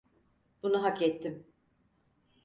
Bunu 0.63 0.83
hakettim. 0.83 1.47